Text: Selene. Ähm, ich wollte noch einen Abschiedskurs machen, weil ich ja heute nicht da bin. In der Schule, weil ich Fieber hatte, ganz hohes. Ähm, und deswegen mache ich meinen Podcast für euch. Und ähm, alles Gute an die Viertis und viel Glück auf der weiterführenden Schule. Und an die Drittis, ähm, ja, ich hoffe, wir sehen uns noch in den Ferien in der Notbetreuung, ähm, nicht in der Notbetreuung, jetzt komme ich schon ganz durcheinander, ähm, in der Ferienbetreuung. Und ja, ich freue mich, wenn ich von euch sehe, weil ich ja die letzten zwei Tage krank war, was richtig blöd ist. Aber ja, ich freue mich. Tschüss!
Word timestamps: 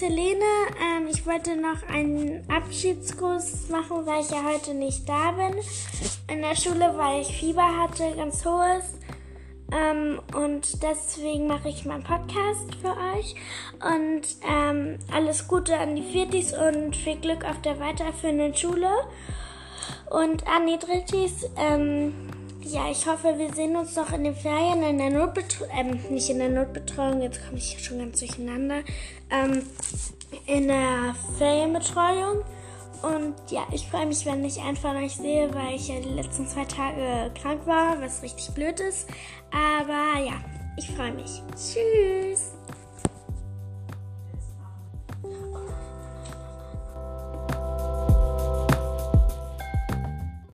Selene. 0.00 0.46
Ähm, 0.80 1.08
ich 1.10 1.26
wollte 1.26 1.56
noch 1.56 1.86
einen 1.86 2.42
Abschiedskurs 2.50 3.68
machen, 3.68 4.06
weil 4.06 4.22
ich 4.22 4.30
ja 4.30 4.42
heute 4.44 4.72
nicht 4.72 5.06
da 5.06 5.32
bin. 5.32 5.54
In 6.26 6.40
der 6.40 6.56
Schule, 6.56 6.94
weil 6.96 7.20
ich 7.20 7.36
Fieber 7.38 7.82
hatte, 7.82 8.16
ganz 8.16 8.42
hohes. 8.46 8.94
Ähm, 9.70 10.18
und 10.34 10.82
deswegen 10.82 11.46
mache 11.46 11.68
ich 11.68 11.84
meinen 11.84 12.02
Podcast 12.02 12.74
für 12.80 12.96
euch. 13.14 13.34
Und 13.74 14.22
ähm, 14.50 14.98
alles 15.12 15.46
Gute 15.46 15.76
an 15.76 15.94
die 15.94 16.10
Viertis 16.10 16.54
und 16.54 16.96
viel 16.96 17.16
Glück 17.16 17.44
auf 17.44 17.60
der 17.60 17.78
weiterführenden 17.78 18.54
Schule. 18.54 18.88
Und 20.08 20.46
an 20.46 20.66
die 20.66 20.78
Drittis, 20.78 21.46
ähm, 21.58 22.14
ja, 22.62 22.90
ich 22.90 23.06
hoffe, 23.06 23.38
wir 23.38 23.52
sehen 23.54 23.76
uns 23.76 23.96
noch 23.96 24.12
in 24.12 24.24
den 24.24 24.34
Ferien 24.34 24.82
in 24.82 24.98
der 24.98 25.10
Notbetreuung, 25.10 25.70
ähm, 25.76 25.98
nicht 26.10 26.28
in 26.30 26.38
der 26.38 26.48
Notbetreuung, 26.48 27.22
jetzt 27.22 27.44
komme 27.44 27.58
ich 27.58 27.82
schon 27.82 27.98
ganz 27.98 28.20
durcheinander, 28.20 28.82
ähm, 29.30 29.62
in 30.46 30.68
der 30.68 31.14
Ferienbetreuung. 31.38 32.44
Und 33.02 33.34
ja, 33.50 33.66
ich 33.72 33.86
freue 33.86 34.06
mich, 34.06 34.26
wenn 34.26 34.44
ich 34.44 34.60
von 34.80 34.96
euch 34.96 35.16
sehe, 35.16 35.52
weil 35.54 35.74
ich 35.74 35.88
ja 35.88 36.00
die 36.00 36.10
letzten 36.10 36.46
zwei 36.46 36.64
Tage 36.66 37.30
krank 37.40 37.66
war, 37.66 38.00
was 38.00 38.22
richtig 38.22 38.50
blöd 38.54 38.78
ist. 38.80 39.08
Aber 39.50 40.22
ja, 40.22 40.34
ich 40.76 40.90
freue 40.90 41.12
mich. 41.12 41.42
Tschüss! 41.56 42.19